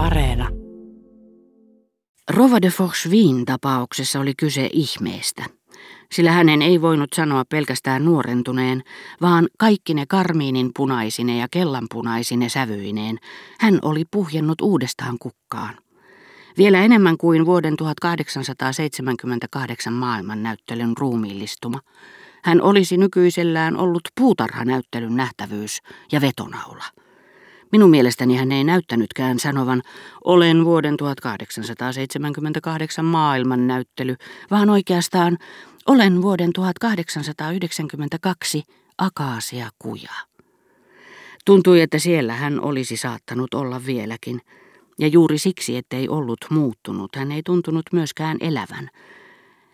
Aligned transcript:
Areena. 0.00 0.48
Rova 2.30 2.62
de 2.62 2.70
Forsvin 2.70 3.44
tapauksessa 3.44 4.20
oli 4.20 4.32
kyse 4.38 4.70
ihmeestä, 4.72 5.44
sillä 6.12 6.32
hänen 6.32 6.62
ei 6.62 6.82
voinut 6.82 7.12
sanoa 7.12 7.44
pelkästään 7.44 8.04
nuorentuneen, 8.04 8.82
vaan 9.20 9.48
kaikki 9.58 9.94
ne 9.94 10.06
karmiinin 10.06 10.70
punaisine 10.76 11.38
ja 11.38 11.46
kellanpunaisine 11.50 12.48
sävyineen, 12.48 13.18
hän 13.60 13.78
oli 13.82 14.04
puhjennut 14.10 14.60
uudestaan 14.60 15.16
kukkaan. 15.18 15.74
Vielä 16.58 16.82
enemmän 16.82 17.18
kuin 17.18 17.46
vuoden 17.46 17.76
1878 17.76 19.92
maailmannäyttelyn 19.92 20.96
ruumiillistuma, 20.98 21.80
hän 22.44 22.62
olisi 22.62 22.96
nykyisellään 22.96 23.76
ollut 23.76 24.02
puutarhanäyttelyn 24.20 25.16
nähtävyys 25.16 25.78
ja 26.12 26.20
vetonaula. 26.20 26.84
Minun 27.72 27.90
mielestäni 27.90 28.36
hän 28.36 28.52
ei 28.52 28.64
näyttänytkään 28.64 29.38
sanovan, 29.38 29.82
olen 30.24 30.64
vuoden 30.64 30.96
1878 30.96 33.04
maailmannäyttely, 33.04 34.16
vaan 34.50 34.70
oikeastaan 34.70 35.38
olen 35.86 36.22
vuoden 36.22 36.52
1892 36.52 38.62
akaasia 38.98 39.70
kuja. 39.78 40.12
Tuntui, 41.44 41.80
että 41.80 41.98
siellä 41.98 42.34
hän 42.34 42.60
olisi 42.60 42.96
saattanut 42.96 43.54
olla 43.54 43.86
vieläkin, 43.86 44.40
ja 44.98 45.06
juuri 45.06 45.38
siksi, 45.38 45.76
ettei 45.76 46.08
ollut 46.08 46.40
muuttunut, 46.50 47.16
hän 47.16 47.32
ei 47.32 47.42
tuntunut 47.42 47.86
myöskään 47.92 48.36
elävän. 48.40 48.90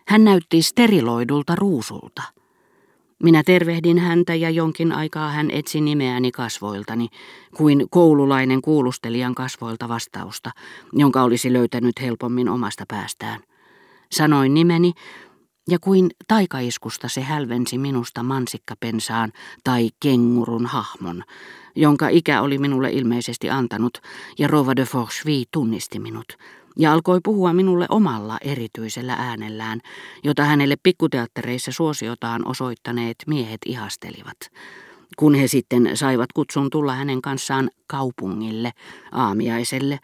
Hän 0.07 0.23
näytti 0.23 0.61
steriloidulta 0.61 1.55
ruusulta. 1.55 2.23
Minä 3.23 3.43
tervehdin 3.43 3.99
häntä 3.99 4.35
ja 4.35 4.49
jonkin 4.49 4.91
aikaa 4.91 5.31
hän 5.31 5.51
etsi 5.51 5.81
nimeäni 5.81 6.31
kasvoiltani, 6.31 7.07
kuin 7.55 7.85
koululainen 7.89 8.61
kuulustelijan 8.61 9.35
kasvoilta 9.35 9.89
vastausta, 9.89 10.51
jonka 10.93 11.23
olisi 11.23 11.53
löytänyt 11.53 12.01
helpommin 12.01 12.49
omasta 12.49 12.83
päästään. 12.87 13.39
Sanoin 14.11 14.53
nimeni, 14.53 14.93
ja 15.69 15.79
kuin 15.79 16.09
taikaiskusta 16.27 17.07
se 17.07 17.21
hälvensi 17.21 17.77
minusta 17.77 18.23
mansikkapensaan 18.23 19.31
tai 19.63 19.89
kengurun 19.99 20.65
hahmon, 20.65 21.23
jonka 21.75 22.07
ikä 22.07 22.41
oli 22.41 22.57
minulle 22.57 22.91
ilmeisesti 22.91 23.49
antanut, 23.49 23.97
ja 24.39 24.47
Rova 24.47 24.75
de 24.75 24.83
Forchevy 24.83 25.43
tunnisti 25.51 25.99
minut 25.99 26.37
ja 26.77 26.93
alkoi 26.93 27.19
puhua 27.23 27.53
minulle 27.53 27.85
omalla 27.89 28.37
erityisellä 28.41 29.13
äänellään, 29.13 29.79
jota 30.23 30.43
hänelle 30.43 30.75
pikkuteattereissa 30.83 31.71
suosiotaan 31.71 32.47
osoittaneet 32.47 33.17
miehet 33.27 33.61
ihastelivat. 33.65 34.37
Kun 35.17 35.35
he 35.35 35.47
sitten 35.47 35.97
saivat 35.97 36.33
kutsun 36.33 36.69
tulla 36.69 36.93
hänen 36.93 37.21
kanssaan 37.21 37.69
kaupungille, 37.87 38.71
aamiaiselle, 39.11 39.99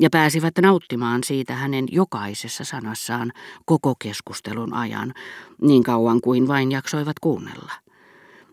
ja 0.00 0.10
pääsivät 0.10 0.54
nauttimaan 0.62 1.24
siitä 1.24 1.54
hänen 1.54 1.86
jokaisessa 1.92 2.64
sanassaan 2.64 3.32
koko 3.64 3.94
keskustelun 3.98 4.74
ajan, 4.74 5.14
niin 5.60 5.82
kauan 5.82 6.20
kuin 6.20 6.48
vain 6.48 6.72
jaksoivat 6.72 7.18
kuunnella. 7.20 7.72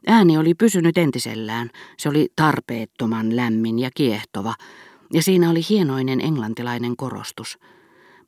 Ääni 0.07 0.37
oli 0.37 0.53
pysynyt 0.53 0.97
entisellään, 0.97 1.69
se 1.97 2.09
oli 2.09 2.27
tarpeettoman 2.35 3.35
lämmin 3.35 3.79
ja 3.79 3.89
kiehtova, 3.95 4.53
ja 5.13 5.21
siinä 5.21 5.49
oli 5.49 5.61
hienoinen 5.69 6.21
englantilainen 6.21 6.95
korostus. 6.97 7.57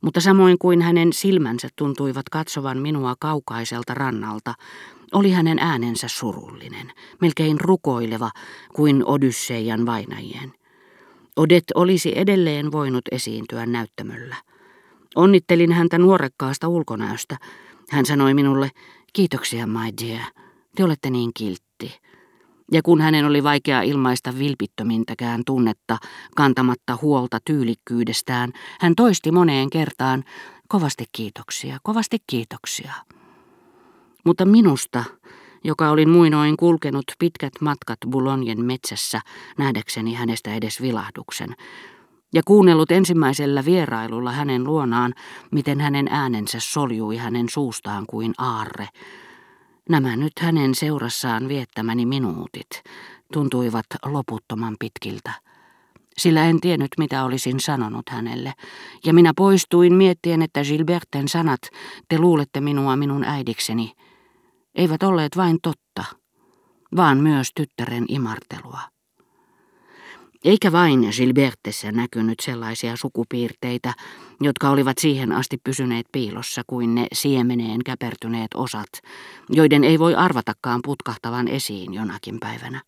Mutta 0.00 0.20
samoin 0.20 0.58
kuin 0.58 0.82
hänen 0.82 1.12
silmänsä 1.12 1.68
tuntuivat 1.76 2.28
katsovan 2.28 2.78
minua 2.78 3.14
kaukaiselta 3.20 3.94
rannalta, 3.94 4.54
oli 5.12 5.30
hänen 5.30 5.58
äänensä 5.58 6.08
surullinen, 6.08 6.92
melkein 7.20 7.60
rukoileva 7.60 8.30
kuin 8.74 9.04
Odysseian 9.04 9.86
vainajien. 9.86 10.52
Odet 11.36 11.64
olisi 11.74 12.12
edelleen 12.18 12.72
voinut 12.72 13.04
esiintyä 13.12 13.66
näyttämöllä. 13.66 14.36
Onnittelin 15.14 15.72
häntä 15.72 15.98
nuorekkaasta 15.98 16.68
ulkonäöstä. 16.68 17.36
Hän 17.90 18.06
sanoi 18.06 18.34
minulle, 18.34 18.70
kiitoksia 19.12 19.66
my 19.66 19.90
dear, 20.02 20.24
te 20.76 20.84
olette 20.84 21.10
niin 21.10 21.30
kiltti. 21.34 21.63
Ja 22.72 22.82
kun 22.82 23.00
hänen 23.00 23.24
oli 23.24 23.42
vaikea 23.42 23.82
ilmaista 23.82 24.38
vilpittömintäkään 24.38 25.42
tunnetta, 25.46 25.98
kantamatta 26.36 26.98
huolta 27.02 27.38
tyylikkyydestään, 27.44 28.52
hän 28.80 28.94
toisti 28.94 29.32
moneen 29.32 29.70
kertaan, 29.70 30.24
kovasti 30.68 31.04
kiitoksia, 31.12 31.78
kovasti 31.82 32.18
kiitoksia. 32.26 32.92
Mutta 34.24 34.44
minusta, 34.44 35.04
joka 35.64 35.90
olin 35.90 36.08
muinoin 36.08 36.56
kulkenut 36.56 37.04
pitkät 37.18 37.52
matkat 37.60 37.98
Bulonjen 38.10 38.64
metsässä 38.64 39.20
nähdäkseni 39.58 40.14
hänestä 40.14 40.54
edes 40.54 40.82
vilahduksen, 40.82 41.54
ja 42.34 42.42
kuunnellut 42.44 42.90
ensimmäisellä 42.90 43.64
vierailulla 43.64 44.32
hänen 44.32 44.64
luonaan, 44.64 45.14
miten 45.50 45.80
hänen 45.80 46.08
äänensä 46.10 46.58
soljui 46.60 47.16
hänen 47.16 47.48
suustaan 47.48 48.04
kuin 48.06 48.34
aarre, 48.38 48.88
Nämä 49.88 50.16
nyt 50.16 50.32
hänen 50.40 50.74
seurassaan 50.74 51.48
viettämäni 51.48 52.06
minuutit 52.06 52.82
tuntuivat 53.32 53.86
loputtoman 54.04 54.76
pitkiltä. 54.78 55.32
Sillä 56.18 56.44
en 56.44 56.60
tiennyt, 56.60 56.90
mitä 56.98 57.24
olisin 57.24 57.60
sanonut 57.60 58.08
hänelle, 58.10 58.52
ja 59.04 59.14
minä 59.14 59.32
poistuin 59.36 59.94
miettien, 59.94 60.42
että 60.42 60.62
Gilberten 60.62 61.28
sanat, 61.28 61.60
te 62.08 62.18
luulette 62.18 62.60
minua 62.60 62.96
minun 62.96 63.24
äidikseni, 63.24 63.92
eivät 64.74 65.02
olleet 65.02 65.36
vain 65.36 65.58
totta, 65.62 66.04
vaan 66.96 67.18
myös 67.18 67.48
tyttären 67.54 68.04
imartelua. 68.08 68.80
Eikä 70.44 70.72
vain 70.72 71.08
Gilbertessä 71.16 71.92
näkynyt 71.92 72.40
sellaisia 72.40 72.96
sukupiirteitä, 72.96 73.94
jotka 74.40 74.70
olivat 74.70 74.98
siihen 74.98 75.32
asti 75.32 75.56
pysyneet 75.64 76.06
piilossa 76.12 76.62
kuin 76.66 76.94
ne 76.94 77.06
siemeneen 77.12 77.80
käpertyneet 77.84 78.50
osat, 78.54 78.88
joiden 79.50 79.84
ei 79.84 79.98
voi 79.98 80.14
arvatakaan 80.14 80.80
putkahtavan 80.84 81.48
esiin 81.48 81.94
jonakin 81.94 82.40
päivänä. 82.40 82.80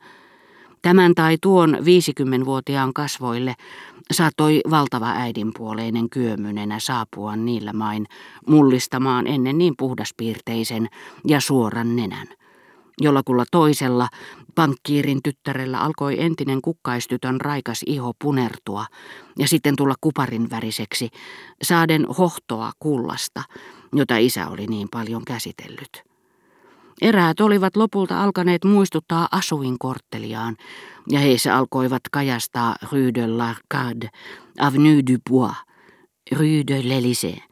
Tämän 0.82 1.14
tai 1.14 1.38
tuon 1.42 1.78
50-vuotiaan 1.80 2.94
kasvoille 2.94 3.54
saattoi 4.12 4.60
valtava 4.70 5.10
äidinpuoleinen 5.10 6.10
kyömynenä 6.10 6.78
saapua 6.78 7.36
niillä 7.36 7.72
main 7.72 8.06
mullistamaan 8.48 9.26
ennen 9.26 9.58
niin 9.58 9.74
puhdaspiirteisen 9.78 10.88
ja 11.26 11.40
suoran 11.40 11.96
nenän. 11.96 12.26
Jollakulla 13.00 13.44
toisella 13.50 14.08
pankkiirin 14.54 15.20
tyttärellä 15.22 15.80
alkoi 15.80 16.22
entinen 16.22 16.62
kukkaistytön 16.62 17.40
raikas 17.40 17.80
iho 17.86 18.12
punertua 18.22 18.86
ja 19.38 19.48
sitten 19.48 19.76
tulla 19.76 19.94
kuparin 20.00 20.50
väriseksi, 20.50 21.08
saaden 21.62 22.06
hohtoa 22.06 22.72
kullasta, 22.78 23.42
jota 23.92 24.16
isä 24.16 24.48
oli 24.48 24.66
niin 24.66 24.88
paljon 24.90 25.24
käsitellyt. 25.24 26.02
Eräät 27.02 27.40
olivat 27.40 27.76
lopulta 27.76 28.22
alkaneet 28.22 28.64
muistuttaa 28.64 29.28
asuinkortteliaan, 29.32 30.56
ja 31.10 31.20
heissä 31.20 31.56
alkoivat 31.56 32.02
kajastaa 32.12 32.76
Rue 32.92 33.10
de 33.14 33.26
l'Arcade, 33.26 34.08
Avenue 34.60 35.02
du 35.12 35.18
Bois, 35.30 35.56
Rue 36.32 36.62
de 36.66 36.80
l'Elysée, 36.80 37.42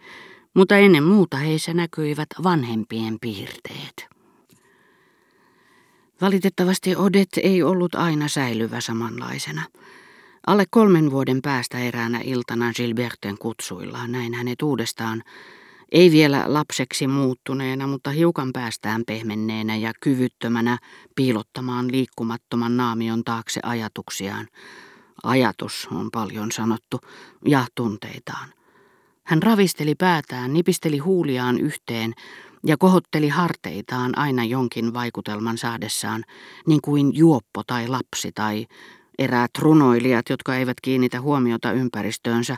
mutta 0.54 0.76
ennen 0.76 1.04
muuta 1.04 1.36
heissä 1.36 1.74
näkyivät 1.74 2.28
vanhempien 2.42 3.16
piirteet. 3.20 4.13
Valitettavasti 6.20 6.96
Odet 6.96 7.28
ei 7.42 7.62
ollut 7.62 7.94
aina 7.94 8.28
säilyvä 8.28 8.80
samanlaisena. 8.80 9.62
Alle 10.46 10.64
kolmen 10.70 11.10
vuoden 11.10 11.42
päästä 11.42 11.78
eräänä 11.78 12.20
iltana 12.24 12.72
Gilberten 12.72 13.38
kutsuilla 13.38 14.06
näin 14.06 14.34
hänet 14.34 14.62
uudestaan, 14.62 15.22
ei 15.92 16.10
vielä 16.10 16.44
lapseksi 16.46 17.06
muuttuneena, 17.06 17.86
mutta 17.86 18.10
hiukan 18.10 18.50
päästään 18.52 19.02
pehmenneenä 19.06 19.76
ja 19.76 19.92
kyvyttömänä 20.00 20.78
piilottamaan 21.16 21.92
liikkumattoman 21.92 22.76
naamion 22.76 23.24
taakse 23.24 23.60
ajatuksiaan. 23.62 24.48
Ajatus 25.22 25.88
on 25.90 26.10
paljon 26.12 26.52
sanottu, 26.52 27.00
ja 27.46 27.66
tunteitaan. 27.74 28.48
Hän 29.24 29.42
ravisteli 29.42 29.94
päätään, 29.94 30.52
nipisteli 30.52 30.98
huuliaan 30.98 31.60
yhteen 31.60 32.14
ja 32.66 32.76
kohotteli 32.76 33.28
harteitaan 33.28 34.18
aina 34.18 34.44
jonkin 34.44 34.94
vaikutelman 34.94 35.58
saadessaan, 35.58 36.24
niin 36.66 36.80
kuin 36.82 37.16
juoppo 37.16 37.62
tai 37.66 37.88
lapsi 37.88 38.32
tai 38.34 38.66
eräät 39.18 39.50
runoilijat, 39.58 40.28
jotka 40.30 40.56
eivät 40.56 40.80
kiinnitä 40.82 41.20
huomiota 41.20 41.72
ympäristöönsä, 41.72 42.56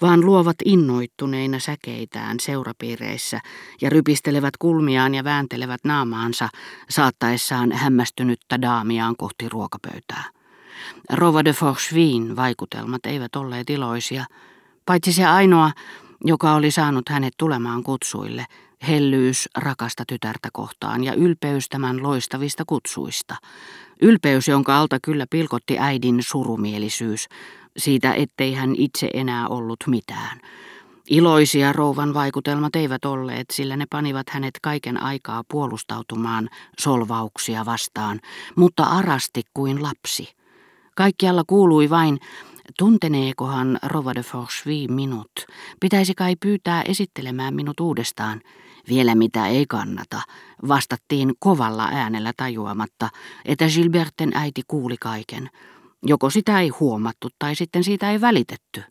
vaan 0.00 0.26
luovat 0.26 0.56
innoittuneina 0.64 1.58
säkeitään 1.58 2.40
seurapiireissä 2.40 3.40
ja 3.80 3.90
rypistelevät 3.90 4.56
kulmiaan 4.58 5.14
ja 5.14 5.24
vääntelevät 5.24 5.80
naamaansa 5.84 6.48
saattaessaan 6.90 7.72
hämmästynyttä 7.72 8.62
daamiaan 8.62 9.16
kohti 9.16 9.48
ruokapöytää. 9.48 10.24
Rova 11.12 11.44
de 11.44 11.52
Forchevin 11.52 12.36
vaikutelmat 12.36 13.06
eivät 13.06 13.36
olleet 13.36 13.70
iloisia, 13.70 14.24
paitsi 14.86 15.12
se 15.12 15.26
ainoa, 15.26 15.70
joka 16.24 16.54
oli 16.54 16.70
saanut 16.70 17.08
hänet 17.08 17.34
tulemaan 17.36 17.82
kutsuille, 17.82 18.46
hellyys 18.88 19.48
rakasta 19.56 20.04
tytärtä 20.08 20.48
kohtaan 20.52 21.04
ja 21.04 21.14
ylpeys 21.14 21.68
tämän 21.68 22.02
loistavista 22.02 22.64
kutsuista. 22.66 23.36
Ylpeys, 24.02 24.48
jonka 24.48 24.78
alta 24.78 24.98
kyllä 25.02 25.26
pilkotti 25.30 25.78
äidin 25.78 26.22
surumielisyys, 26.22 27.28
siitä 27.76 28.14
ettei 28.14 28.54
hän 28.54 28.74
itse 28.76 29.10
enää 29.14 29.48
ollut 29.48 29.84
mitään. 29.86 30.40
Iloisia 31.10 31.72
rouvan 31.72 32.14
vaikutelmat 32.14 32.76
eivät 32.76 33.04
olleet, 33.04 33.46
sillä 33.52 33.76
ne 33.76 33.86
panivat 33.90 34.30
hänet 34.30 34.58
kaiken 34.62 35.02
aikaa 35.02 35.44
puolustautumaan 35.50 36.48
solvauksia 36.78 37.64
vastaan, 37.64 38.20
mutta 38.56 38.82
arasti 38.82 39.42
kuin 39.54 39.82
lapsi. 39.82 40.28
Kaikkialla 40.94 41.44
kuului 41.46 41.90
vain, 41.90 42.18
tunteneekohan 42.78 43.78
Rova 43.82 44.14
de 44.14 44.22
Forcheville 44.22 44.94
minut, 44.94 45.30
pitäisi 45.80 46.14
kai 46.14 46.36
pyytää 46.40 46.82
esittelemään 46.82 47.54
minut 47.54 47.80
uudestaan. 47.80 48.40
Vielä 48.88 49.14
mitä 49.14 49.46
ei 49.46 49.66
kannata, 49.66 50.20
vastattiin 50.68 51.32
kovalla 51.38 51.88
äänellä 51.92 52.32
tajuamatta, 52.36 53.08
että 53.44 53.66
Gilberten 53.74 54.30
äiti 54.34 54.62
kuuli 54.68 54.96
kaiken. 55.00 55.50
Joko 56.06 56.30
sitä 56.30 56.60
ei 56.60 56.68
huomattu 56.68 57.28
tai 57.38 57.54
sitten 57.54 57.84
siitä 57.84 58.10
ei 58.10 58.20
välitetty. 58.20 58.82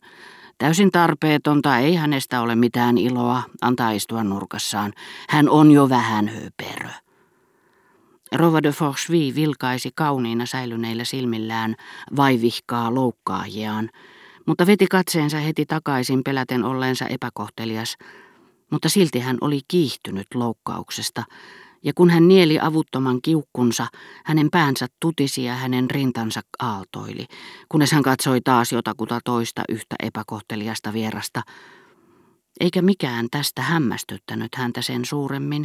Täysin 0.58 0.90
tarpeetonta, 0.90 1.78
ei 1.78 1.94
hänestä 1.94 2.40
ole 2.40 2.54
mitään 2.54 2.98
iloa 2.98 3.42
antaa 3.60 3.90
istua 3.90 4.24
nurkassaan. 4.24 4.92
Hän 5.28 5.48
on 5.48 5.70
jo 5.70 5.88
vähän 5.88 6.28
höperö. 6.28 6.88
Rova 8.32 8.62
de 8.62 8.72
Forcheville 8.72 9.34
vilkaisi 9.34 9.90
kauniina 9.94 10.46
säilyneillä 10.46 11.04
silmillään 11.04 11.74
vaivihkaa 12.16 12.94
loukkaajiaan, 12.94 13.90
mutta 14.46 14.66
veti 14.66 14.86
katseensa 14.86 15.38
heti 15.38 15.66
takaisin 15.66 16.24
peläten 16.24 16.64
olleensa 16.64 17.06
epäkohtelias, 17.06 17.96
mutta 18.70 18.88
silti 18.88 19.18
hän 19.18 19.38
oli 19.40 19.60
kiihtynyt 19.68 20.26
loukkauksesta, 20.34 21.24
ja 21.82 21.92
kun 21.94 22.10
hän 22.10 22.28
nieli 22.28 22.58
avuttoman 22.60 23.22
kiukkunsa, 23.22 23.86
hänen 24.24 24.48
päänsä 24.50 24.86
tutisi 25.00 25.44
ja 25.44 25.54
hänen 25.54 25.90
rintansa 25.90 26.40
aaltoili, 26.58 27.26
kunnes 27.68 27.92
hän 27.92 28.02
katsoi 28.02 28.40
taas 28.40 28.72
jotakuta 28.72 29.20
toista 29.24 29.62
yhtä 29.68 29.96
epäkohteliasta 30.02 30.92
vierasta, 30.92 31.42
eikä 32.60 32.82
mikään 32.82 33.26
tästä 33.30 33.62
hämmästyttänyt 33.62 34.54
häntä 34.54 34.82
sen 34.82 35.04
suuremmin, 35.04 35.64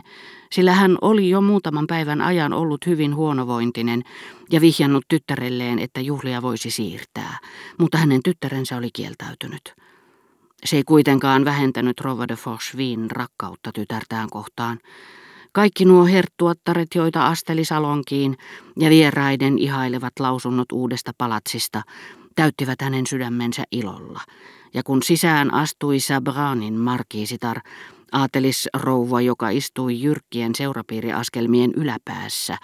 sillä 0.52 0.74
hän 0.74 0.98
oli 1.02 1.30
jo 1.30 1.42
muutaman 1.42 1.88
päivän 1.88 2.22
ajan 2.22 2.54
ollut 2.54 2.86
hyvin 2.86 3.16
huonovointinen 3.16 4.04
ja 4.52 4.62
vihjannut 4.62 5.06
tyttärelleen, 5.08 5.80
että 5.80 6.02
juhlia 6.02 6.42
voisi 6.42 6.72
siirtää, 6.72 7.40
mutta 7.80 7.98
hänen 7.98 8.24
tyttärensä 8.24 8.78
oli 8.78 8.90
kieltäytynyt. 8.94 9.83
Se 10.66 10.76
ei 10.76 10.84
kuitenkaan 10.84 11.46
vähentänyt 11.46 12.02
Rova 12.02 12.28
de 12.28 12.36
Forchevin 12.36 13.12
rakkautta 13.12 13.72
tytärtään 13.74 14.30
kohtaan. 14.30 14.80
Kaikki 15.52 15.86
nuo 15.86 16.06
herttuattaret, 16.06 16.88
joita 16.96 17.26
asteli 17.26 17.66
salonkiin 17.66 18.38
ja 18.80 18.90
vieraiden 18.90 19.58
ihailevat 19.58 20.14
lausunnot 20.20 20.72
uudesta 20.72 21.12
palatsista, 21.18 21.82
täyttivät 22.36 22.82
hänen 22.82 23.08
sydämensä 23.08 23.64
ilolla. 23.72 24.22
Ja 24.74 24.84
kun 24.84 25.04
sisään 25.04 25.54
astui 25.54 26.00
Sabranin 26.00 26.80
markiisitar, 26.80 27.62
aatelis 28.12 28.70
rouva, 28.74 29.22
joka 29.22 29.50
istui 29.50 30.02
jyrkkien 30.02 30.56
seurapiiriaskelmien 30.56 31.72
yläpäässä, 31.76 32.58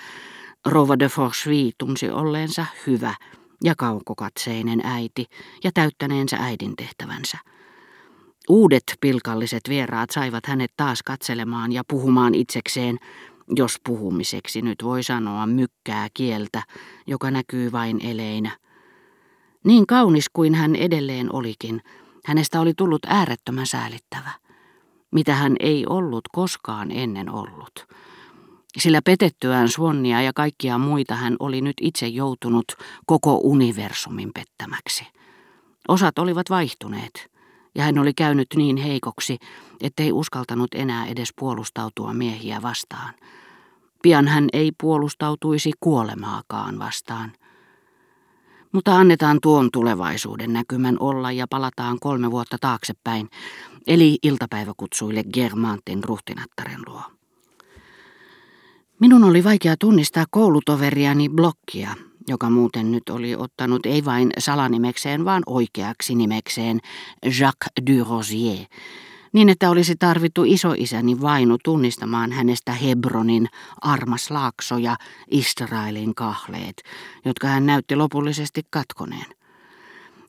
rouva 0.66 1.00
de 1.00 1.10
Forcheville 1.10 1.72
tunsi 1.78 2.10
olleensa 2.10 2.66
hyvä 2.88 3.16
ja 3.63 3.74
kaukokatseinen 3.78 4.81
äiti 4.84 5.25
ja 5.63 5.72
täyttäneensä 5.74 6.38
äidin 6.38 6.75
tehtävänsä. 6.75 7.38
Uudet 8.50 8.84
pilkalliset 9.01 9.62
vieraat 9.69 10.10
saivat 10.10 10.46
hänet 10.46 10.72
taas 10.78 11.04
katselemaan 11.04 11.72
ja 11.72 11.84
puhumaan 11.88 12.36
itsekseen, 12.36 12.98
jos 13.56 13.75
puhumiseksi 13.84 14.62
nyt 14.62 14.84
voi 14.84 15.04
sanoa 15.04 15.48
mykkää 15.48 16.07
kieltä, 16.13 16.63
joka 17.07 17.31
näkyy 17.31 17.72
vain 17.72 18.06
eleinä. 18.06 18.51
Niin 19.63 19.88
kaunis 19.88 20.25
kuin 20.34 20.56
hän 20.56 20.75
edelleen 20.75 21.36
olikin, 21.36 21.81
hänestä 22.25 22.62
oli 22.62 22.74
tullut 22.74 23.06
äärettömän 23.07 23.68
säälittävä, 23.68 24.31
mitä 25.12 25.36
hän 25.36 25.56
ei 25.60 25.86
ollut 25.90 26.24
koskaan 26.31 26.92
ennen 26.92 27.30
ollut. 27.30 27.88
Sillä 28.78 29.02
petettyään 29.06 29.69
Suonnia 29.69 30.22
ja 30.22 30.34
kaikkia 30.34 30.78
muita 30.78 31.16
hän 31.16 31.36
oli 31.40 31.62
nyt 31.62 31.78
itse 31.81 32.07
joutunut 32.07 32.66
koko 33.06 33.40
universumin 33.44 34.31
pettämäksi. 34.34 35.07
Osat 35.88 36.19
olivat 36.19 36.50
vaihtuneet 36.50 37.39
ja 37.75 37.83
hän 37.83 38.00
oli 38.00 38.13
käynyt 38.13 38.48
niin 38.56 38.77
heikoksi, 38.77 39.38
ettei 39.81 40.12
uskaltanut 40.12 40.68
enää 40.75 41.06
edes 41.06 41.30
puolustautua 41.39 42.13
miehiä 42.13 42.62
vastaan. 42.62 43.13
Pian 44.01 44.27
hän 44.27 44.48
ei 44.54 44.71
puolustautuisi 44.81 45.71
kuolemaakaan 45.80 46.80
vastaan. 46.80 47.31
Mutta 48.71 48.95
annetaan 48.95 49.38
tuon 49.42 49.69
tulevaisuuden 49.74 50.54
näkymän 50.54 50.98
olla 51.00 51.31
ja 51.31 51.48
palataan 51.50 51.98
kolme 52.00 52.31
vuotta 52.31 52.57
taaksepäin, 52.62 53.30
eli 53.88 54.18
iltapäiväkutsuille 54.24 55.24
Germantin 55.33 56.04
ruhtinattaren 56.04 56.80
luo. 56.88 57.01
Minun 59.00 59.24
oli 59.24 59.44
vaikea 59.44 59.75
tunnistaa 59.80 60.25
koulutoveriani 60.31 61.30
blokkia, 61.30 61.95
joka 62.30 62.50
muuten 62.50 62.92
nyt 62.92 63.10
oli 63.10 63.36
ottanut 63.36 63.86
ei 63.86 64.06
vain 64.06 64.30
salanimekseen, 64.40 65.26
vaan 65.26 65.44
oikeaksi 65.46 66.16
nimekseen 66.16 66.80
Jacques 67.26 67.88
Durosier, 67.88 68.66
niin 69.34 69.50
että 69.50 69.70
olisi 69.70 69.96
tarvittu 69.96 70.44
isoisäni 70.46 71.22
vainu 71.22 71.58
tunnistamaan 71.64 72.31
hänestä 72.31 72.72
Hebronin 72.72 73.48
armas 73.81 74.31
laakso 74.31 74.78
ja 74.78 74.96
Israelin 75.31 76.16
kahleet, 76.16 76.84
jotka 77.26 77.48
hän 77.48 77.66
näytti 77.66 77.96
lopullisesti 77.96 78.62
katkoneen. 78.70 79.39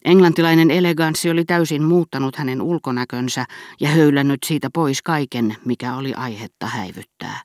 Englantilainen 0.04 0.70
eleganssi 0.70 1.30
oli 1.30 1.44
täysin 1.44 1.82
muuttanut 1.82 2.36
hänen 2.36 2.62
ulkonäkönsä 2.62 3.44
ja 3.80 3.88
höylännyt 3.88 4.38
siitä 4.46 4.68
pois 4.74 5.02
kaiken, 5.02 5.56
mikä 5.64 5.96
oli 5.96 6.14
aihetta 6.14 6.66
häivyttää. 6.66 7.42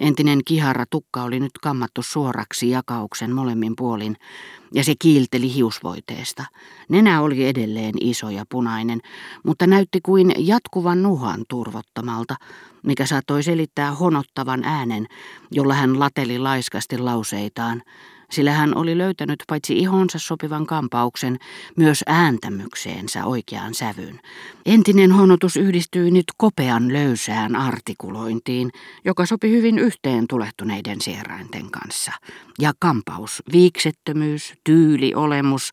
Entinen 0.00 0.40
kihara 0.44 0.84
tukka 0.90 1.22
oli 1.22 1.40
nyt 1.40 1.58
kammattu 1.62 2.02
suoraksi 2.02 2.70
jakauksen 2.70 3.34
molemmin 3.34 3.76
puolin, 3.76 4.16
ja 4.74 4.84
se 4.84 4.94
kiilteli 4.98 5.54
hiusvoiteesta. 5.54 6.44
Nenä 6.88 7.22
oli 7.22 7.46
edelleen 7.46 7.94
iso 8.00 8.30
ja 8.30 8.44
punainen, 8.50 9.00
mutta 9.44 9.66
näytti 9.66 10.00
kuin 10.02 10.32
jatkuvan 10.38 11.02
nuhan 11.02 11.44
turvottamalta, 11.48 12.36
mikä 12.82 13.06
saattoi 13.06 13.42
selittää 13.42 13.94
honottavan 13.94 14.64
äänen, 14.64 15.06
jolla 15.50 15.74
hän 15.74 16.00
lateli 16.00 16.38
laiskasti 16.38 16.98
lauseitaan, 16.98 17.82
sillä 18.30 18.52
hän 18.52 18.76
oli 18.76 18.98
löytänyt 18.98 19.44
paitsi 19.48 19.78
ihonsa 19.78 20.18
sopivan 20.18 20.66
kampauksen, 20.66 21.38
myös 21.76 22.04
ääntämykseensä 22.06 23.24
oikeaan 23.24 23.74
sävyyn. 23.74 24.20
Entinen 24.66 25.12
honotus 25.12 25.56
yhdistyi 25.56 26.10
nyt 26.10 26.24
kopean 26.36 26.92
löysään 26.92 27.56
artikulointiin, 27.56 28.70
joka 29.04 29.26
sopi 29.26 29.50
hyvin 29.50 29.78
yhteen 29.78 30.26
tulehtuneiden 30.28 31.00
sierainten 31.00 31.70
kanssa. 31.70 32.12
Ja 32.58 32.72
kampaus, 32.78 33.42
viiksettömyys, 33.52 34.54
tyyli, 34.64 35.14
olemus 35.14 35.70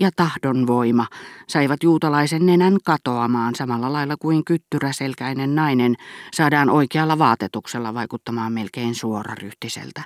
ja 0.00 0.10
tahdonvoima 0.16 1.06
saivat 1.48 1.82
juutalaisen 1.82 2.46
nenän 2.46 2.76
katoamaan 2.84 3.54
samalla 3.54 3.92
lailla 3.92 4.16
kuin 4.16 4.44
kyttyräselkäinen 4.44 5.54
nainen 5.54 5.94
saadaan 6.34 6.70
oikealla 6.70 7.18
vaatetuksella 7.18 7.94
vaikuttamaan 7.94 8.52
melkein 8.52 8.94
suoraryhtiseltä. 8.94 10.02